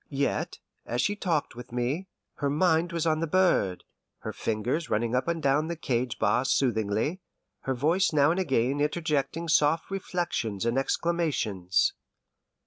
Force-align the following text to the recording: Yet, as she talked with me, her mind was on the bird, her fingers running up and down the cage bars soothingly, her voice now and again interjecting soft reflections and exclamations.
Yet, 0.09 0.57
as 0.87 0.99
she 0.99 1.15
talked 1.15 1.55
with 1.55 1.71
me, 1.71 2.07
her 2.37 2.49
mind 2.49 2.91
was 2.91 3.05
on 3.05 3.19
the 3.19 3.27
bird, 3.27 3.83
her 4.21 4.33
fingers 4.33 4.89
running 4.89 5.13
up 5.13 5.27
and 5.27 5.43
down 5.43 5.67
the 5.67 5.75
cage 5.75 6.17
bars 6.17 6.49
soothingly, 6.49 7.21
her 7.69 7.75
voice 7.75 8.11
now 8.11 8.31
and 8.31 8.39
again 8.39 8.81
interjecting 8.81 9.47
soft 9.47 9.91
reflections 9.91 10.65
and 10.65 10.79
exclamations. 10.79 11.93